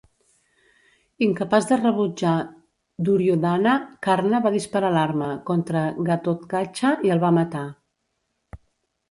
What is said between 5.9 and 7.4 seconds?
Ghatotkacha i el va